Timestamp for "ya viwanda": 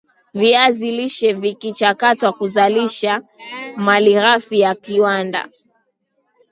4.59-5.47